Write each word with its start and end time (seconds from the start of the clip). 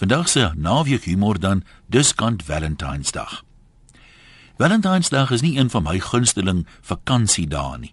Vandag 0.00 0.28
se 0.28 0.50
naweek 0.56 1.04
humor 1.04 1.38
dan 1.38 1.60
diskant 1.86 2.42
Valentynsdag. 2.42 3.44
Valentynsdag 4.56 5.30
is 5.30 5.42
nie 5.44 5.58
een 5.58 5.68
van 5.70 5.82
my 5.84 5.98
gunsteling 6.00 6.62
vakansiedae 6.80 7.78
nie. 7.82 7.92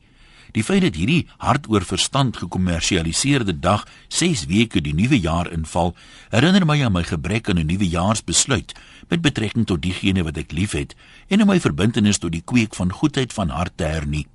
Die 0.56 0.64
feit 0.64 0.86
dat 0.86 0.96
hierdie 0.96 1.28
hart 1.44 1.68
oor 1.68 1.84
verstand 1.84 2.40
gekommersialiseerde 2.40 3.58
dag 3.60 3.84
6 4.08 4.46
weke 4.48 4.80
die 4.82 4.96
nuwe 4.96 5.20
jaar 5.20 5.52
inval, 5.52 5.92
herinner 6.32 6.64
my 6.64 6.80
aan 6.86 6.96
my 6.96 7.04
gebrek 7.04 7.50
aan 7.50 7.60
'n 7.60 7.68
nuwejaarsbesluit 7.68 8.72
met 9.10 9.22
betrekking 9.22 9.66
tot 9.68 9.82
diegene 9.82 10.24
wat 10.24 10.38
ek 10.38 10.56
liefhet 10.56 10.96
en 11.28 11.42
aan 11.42 11.52
my 11.52 11.60
verbintenis 11.60 12.24
tot 12.24 12.32
die 12.32 12.46
kweek 12.46 12.76
van 12.76 12.92
goedheid 12.92 13.34
van 13.34 13.50
hart 13.50 13.76
te 13.76 13.84
hernie. 13.84 14.28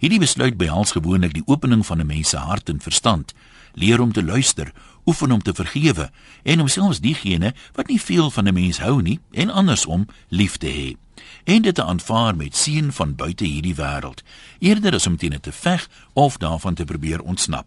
Hierdie 0.00 0.20
besluit 0.20 0.56
behels 0.56 0.92
gewoonlik 0.96 1.34
die 1.34 1.44
opening 1.46 1.86
van 1.86 2.00
'n 2.00 2.06
mens 2.06 2.28
se 2.28 2.36
hart 2.36 2.68
en 2.68 2.80
verstand, 2.80 3.34
leer 3.74 4.00
om 4.00 4.12
te 4.12 4.22
luister, 4.22 4.72
oefen 5.06 5.32
om 5.32 5.42
te 5.42 5.54
vergewe 5.54 6.10
en 6.42 6.60
om 6.60 6.68
selfs 6.68 7.00
diegene 7.00 7.54
wat 7.72 7.88
nie 7.88 8.00
veel 8.00 8.30
van 8.30 8.48
'n 8.48 8.54
mens 8.54 8.78
hou 8.78 9.02
nie 9.02 9.20
en 9.30 9.50
andersom 9.50 10.06
lief 10.28 10.56
te 10.56 10.66
hê 10.66 10.96
en 11.44 11.62
dit 11.62 11.74
te 11.74 11.84
aanvaar 11.84 12.36
met 12.36 12.56
seën 12.56 12.92
van 12.92 13.14
buite 13.14 13.44
hierdie 13.44 13.74
wêreld 13.74 14.22
eerder 14.58 14.94
as 14.94 15.06
om 15.06 15.16
teen 15.16 15.30
dit 15.30 15.42
te 15.42 15.52
veg 15.52 15.88
of 16.12 16.36
daarvan 16.36 16.74
te 16.74 16.84
probeer 16.84 17.20
ontsnap. 17.22 17.66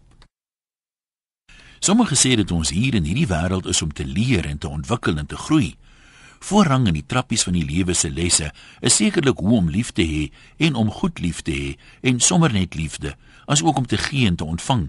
Sommige 1.78 2.16
sê 2.16 2.34
dit 2.36 2.50
ons 2.50 2.70
hier 2.70 2.94
in 2.94 3.04
hierdie 3.04 3.28
wêreld 3.28 3.66
is 3.68 3.82
om 3.82 3.92
te 3.92 4.06
leer 4.08 4.46
en 4.46 4.58
te 4.58 4.68
ontwikkel 4.68 5.18
en 5.20 5.26
te 5.26 5.36
groei. 5.36 5.74
Voorrang 6.44 6.86
in 6.86 6.96
die 6.96 7.06
trappies 7.06 7.44
van 7.44 7.56
die 7.58 7.64
lewe 7.64 7.92
se 7.94 8.10
lesse 8.10 8.50
is 8.80 8.96
sekerlik 8.96 9.38
hoe 9.38 9.56
om 9.58 9.68
lief 9.68 9.92
te 9.92 10.04
hê 10.08 10.22
en 10.66 10.74
om 10.80 10.90
goed 10.90 11.20
lief 11.20 11.42
te 11.44 11.52
hê 11.52 11.74
en 12.00 12.20
sommer 12.20 12.52
net 12.52 12.74
liefde, 12.74 13.12
asook 13.44 13.76
om 13.76 13.86
te 13.86 14.00
gee 14.00 14.26
en 14.26 14.36
te 14.36 14.44
ontvang. 14.44 14.88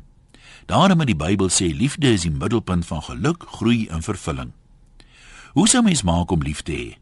Daarom 0.66 1.02
in 1.02 1.12
die 1.14 1.16
Bybel 1.16 1.50
sê 1.50 1.70
liefde 1.70 2.12
is 2.14 2.26
die 2.26 2.32
middelpunt 2.32 2.86
van 2.86 3.04
geluk, 3.04 3.46
groei 3.48 3.88
en 3.88 4.02
vervulling. 4.02 4.52
Hoe 5.54 5.68
sou 5.68 5.84
mens 5.84 6.04
maak 6.04 6.32
om 6.32 6.42
lief 6.42 6.62
te 6.62 6.72
hê? 6.72 6.98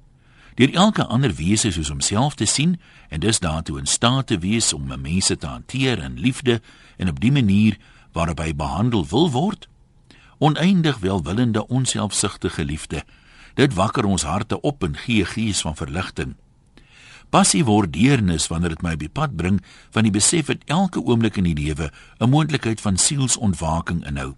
Deur 0.55 0.73
elke 0.73 1.05
ander 1.05 1.33
wese 1.33 1.71
soos 1.71 1.89
homself 1.89 2.35
te 2.35 2.45
sien 2.45 2.75
en 3.09 3.19
dus 3.19 3.39
daartoe 3.39 3.79
in 3.79 3.89
staat 3.89 4.27
te 4.27 4.37
wees 4.37 4.73
om 4.73 4.91
mense 5.01 5.37
te 5.37 5.47
hanteer 5.47 6.03
in 6.03 6.19
liefde 6.19 6.61
en 6.97 7.09
op 7.09 7.19
die 7.19 7.31
manier 7.31 7.77
waarop 8.11 8.39
hy 8.39 8.53
behandel 8.55 9.07
wil 9.09 9.31
word? 9.31 9.67
Oneindig 10.37 10.99
welwillende, 10.99 11.67
onselfsugtige 11.67 12.65
liefde. 12.65 13.03
Dit 13.53 13.73
wakker 13.73 14.05
ons 14.05 14.23
harte 14.23 14.61
op 14.61 14.83
en 14.83 14.97
gee 14.97 15.25
gees 15.25 15.61
van 15.61 15.75
verligting. 15.75 16.35
Passie 17.33 17.63
word 17.65 17.89
deernis 17.95 18.45
wanneer 18.51 18.75
dit 18.75 18.83
my 18.85 18.91
op 18.93 19.01
die 19.01 19.09
pad 19.09 19.31
bring 19.33 19.55
van 19.95 20.05
die 20.05 20.13
besef 20.13 20.51
dat 20.51 20.67
elke 20.69 21.01
oomblik 21.01 21.39
in 21.41 21.47
die 21.49 21.57
lewe 21.57 21.89
'n 22.21 22.29
moontlikheid 22.29 22.81
van 22.81 22.97
sielsontwaking 22.97 24.05
inhou. 24.05 24.35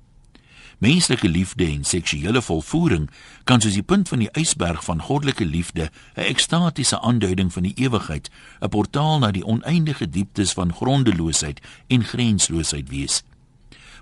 Menslike 0.80 1.28
liefde 1.28 1.66
en 1.66 1.84
seksuele 1.84 2.42
volvoering 2.42 3.10
kan 3.44 3.62
soos 3.62 3.74
die 3.74 3.84
punt 3.84 4.08
van 4.08 4.20
die 4.20 4.32
ysberg 4.32 4.84
van 4.84 5.02
goddelike 5.02 5.46
liefde 5.46 5.92
'n 6.16 6.22
ekstatiese 6.22 7.02
aanduiding 7.02 7.54
van 7.54 7.64
die 7.64 7.76
ewigheid, 7.76 8.30
'n 8.62 8.70
portaal 8.70 9.20
na 9.20 9.32
die 9.32 9.46
oneindige 9.46 10.10
dieptes 10.10 10.54
van 10.54 10.74
grondeloosheid 10.74 11.60
en 11.88 12.04
grensloosheid 12.04 12.90
wees. 12.90 13.24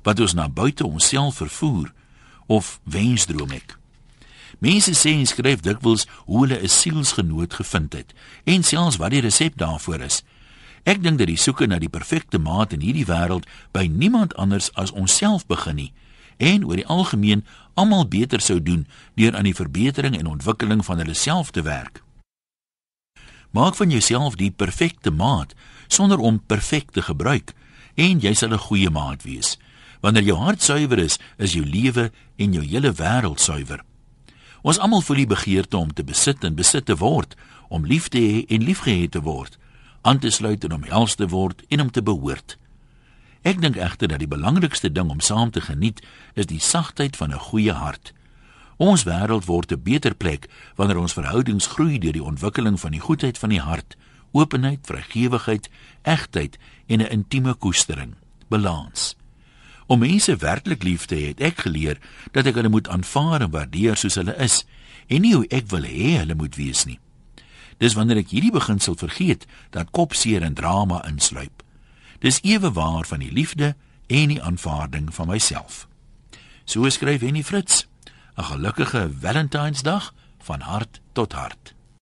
Wat 0.03 0.19
ons 0.19 0.33
na 0.33 0.49
buite 0.49 0.85
onsself 0.85 1.35
vervoer 1.35 1.93
of 2.45 2.79
wensdroom 2.83 3.51
ek. 3.51 3.82
Mense 4.59 4.93
sê 4.93 5.13
en 5.17 5.25
skryf 5.25 5.61
dikwels 5.61 6.07
hoe 6.25 6.45
hulle 6.45 6.61
'n 6.61 6.69
sielsgenoot 6.69 7.53
gevind 7.53 7.93
het 7.93 8.13
en 8.43 8.63
selfs 8.63 8.97
wat 8.97 9.11
die 9.11 9.21
resep 9.21 9.57
daarvoor 9.57 9.99
is. 9.99 10.23
Ek 10.83 11.03
dink 11.03 11.17
dat 11.17 11.27
die 11.27 11.37
soeke 11.37 11.67
na 11.67 11.79
die 11.79 11.89
perfekte 11.89 12.37
maat 12.37 12.73
in 12.73 12.81
hierdie 12.81 13.07
wêreld 13.07 13.47
by 13.71 13.87
niemand 13.87 14.35
anders 14.35 14.73
as 14.73 14.91
onsself 14.91 15.45
begin 15.45 15.75
nie 15.75 15.93
en 16.37 16.65
oor 16.65 16.75
die 16.75 16.87
algemeen 16.87 17.45
almal 17.73 18.07
beter 18.07 18.41
sou 18.41 18.61
doen 18.61 18.87
deur 19.15 19.35
aan 19.35 19.47
die 19.47 19.55
verbetering 19.55 20.17
en 20.17 20.27
ontwikkeling 20.27 20.85
van 20.85 20.97
hulle 20.97 21.13
self 21.13 21.51
te 21.51 21.61
werk. 21.61 22.03
Maak 23.51 23.75
van 23.75 23.89
jouself 23.89 24.35
die 24.35 24.51
perfekte 24.51 25.11
maat 25.11 25.53
sonder 25.87 26.17
om 26.17 26.41
perfek 26.41 26.91
te 26.91 27.01
gebruik 27.01 27.53
en 27.95 28.19
jy 28.19 28.33
sal 28.33 28.53
'n 28.53 28.65
goeie 28.67 28.89
maat 28.89 29.23
wees. 29.23 29.57
Wanneer 30.01 30.23
jou 30.23 30.37
hart 30.37 30.61
suiwer 30.61 30.99
is, 30.99 31.19
is 31.37 31.53
jou 31.53 31.65
lewe 31.65 32.11
en 32.35 32.53
jou 32.53 32.63
hele 32.65 32.91
wêreld 32.91 33.39
suiwer. 33.39 33.83
Ons 34.63 34.79
almal 34.79 35.01
voel 35.03 35.25
die 35.25 35.27
begeerte 35.27 35.77
om 35.77 35.91
te 35.91 36.05
besit 36.07 36.43
en 36.47 36.55
besit 36.55 36.85
te 36.87 36.95
word, 36.95 37.35
om 37.67 37.83
lief 37.85 38.07
te 38.07 38.19
hê 38.23 38.43
en 38.47 38.63
liefgehad 38.63 39.11
te 39.11 39.21
word, 39.21 39.57
aan 40.07 40.19
te 40.23 40.31
sluit 40.31 40.63
en 40.63 40.77
omhels 40.79 41.15
te 41.19 41.27
word 41.27 41.65
en 41.67 41.83
om 41.83 41.91
te 41.91 42.03
behoort. 42.03 42.55
Ek 43.43 43.59
dink 43.59 43.75
egter 43.75 44.07
dat 44.07 44.21
die 44.23 44.31
belangrikste 44.31 44.87
ding 44.91 45.09
om 45.11 45.19
saam 45.19 45.51
te 45.51 45.61
geniet 45.61 45.99
is 46.39 46.47
die 46.47 46.61
sagtheid 46.63 47.19
van 47.19 47.33
'n 47.33 47.43
goeie 47.51 47.73
hart. 47.75 48.13
Ons 48.77 49.03
wêreld 49.03 49.45
word 49.45 49.71
'n 49.71 49.83
beter 49.83 50.15
plek 50.15 50.47
wanneer 50.75 50.97
ons 50.97 51.13
verhoudings 51.13 51.67
groei 51.67 51.99
deur 51.99 52.13
die 52.13 52.23
ontwikkeling 52.23 52.79
van 52.79 52.91
die 52.91 53.03
goedheid 53.03 53.37
van 53.37 53.49
die 53.49 53.61
hart, 53.61 53.97
openheid, 54.31 54.79
vrygewigheid, 54.87 55.69
egtheid 56.03 56.57
en 56.87 56.99
'n 56.99 57.11
intieme 57.11 57.53
koestering, 57.53 58.15
balans. 58.47 59.15
Om 59.87 59.99
mense 59.99 60.35
werklik 60.35 60.83
lief 60.83 61.05
te 61.05 61.15
hê, 61.15 61.27
het 61.33 61.41
ek 61.41 61.65
geleer 61.65 61.99
dat 62.31 62.47
ek 62.47 62.55
hulle 62.55 62.71
moet 62.71 62.87
aanvaar 62.87 63.41
en 63.41 63.51
waardeer 63.51 63.99
soos 63.99 64.15
hulle 64.15 64.35
is 64.41 64.63
en 65.07 65.21
nie 65.25 65.33
hoe 65.35 65.47
ek 65.51 65.67
wil 65.73 65.83
hê 65.83 66.17
hulle 66.21 66.35
moet 66.39 66.55
wees 66.55 66.85
nie. 66.87 66.99
Dis 67.77 67.95
wanneer 67.97 68.21
ek 68.23 68.31
hierdie 68.31 68.53
beginsel 68.53 68.95
vergeet 68.95 69.47
dat 69.75 69.91
kopseer 69.91 70.43
en 70.45 70.55
drama 70.55 71.01
insluip. 71.07 71.63
Dis 72.23 72.39
ewe 72.47 72.71
waar 72.71 73.05
van 73.05 73.19
die 73.19 73.33
liefde 73.33 73.75
en 74.07 74.31
die 74.31 74.41
aanvaarding 74.41 75.11
van 75.13 75.27
myself. 75.27 75.87
So 76.65 76.87
skryf 76.89 77.21
Henny 77.21 77.43
Fritz. 77.43 77.85
'n 78.37 78.43
Gelukkige 78.43 79.11
Valentynsdag 79.21 80.13
van 80.39 80.61
hart 80.61 81.01
tot 81.13 81.33
hart. 81.33 81.73